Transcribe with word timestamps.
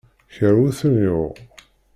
Kra 0.33 0.51
ur 0.65 0.71
ten-yuɣ. 0.79 1.33